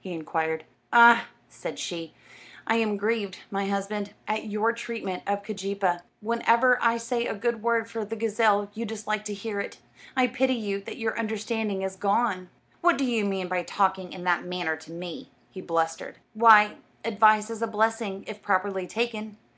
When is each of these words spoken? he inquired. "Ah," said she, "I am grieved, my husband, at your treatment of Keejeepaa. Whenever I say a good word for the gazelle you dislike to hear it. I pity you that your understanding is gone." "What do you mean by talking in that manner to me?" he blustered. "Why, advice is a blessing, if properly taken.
he 0.00 0.14
inquired. 0.14 0.64
"Ah," 0.94 1.26
said 1.50 1.78
she, 1.78 2.14
"I 2.66 2.76
am 2.76 2.96
grieved, 2.96 3.40
my 3.50 3.66
husband, 3.68 4.14
at 4.26 4.46
your 4.46 4.72
treatment 4.72 5.22
of 5.26 5.42
Keejeepaa. 5.42 6.00
Whenever 6.22 6.78
I 6.80 6.96
say 6.96 7.26
a 7.26 7.34
good 7.34 7.62
word 7.62 7.90
for 7.90 8.02
the 8.02 8.16
gazelle 8.16 8.70
you 8.72 8.86
dislike 8.86 9.26
to 9.26 9.34
hear 9.34 9.60
it. 9.60 9.80
I 10.16 10.26
pity 10.28 10.54
you 10.54 10.80
that 10.84 10.96
your 10.96 11.18
understanding 11.18 11.82
is 11.82 11.96
gone." 11.96 12.48
"What 12.80 12.96
do 12.96 13.04
you 13.04 13.26
mean 13.26 13.46
by 13.46 13.62
talking 13.62 14.14
in 14.14 14.24
that 14.24 14.44
manner 14.46 14.76
to 14.78 14.90
me?" 14.90 15.30
he 15.50 15.60
blustered. 15.60 16.16
"Why, 16.32 16.76
advice 17.04 17.50
is 17.50 17.60
a 17.60 17.66
blessing, 17.66 18.24
if 18.26 18.40
properly 18.40 18.86
taken. 18.86 19.36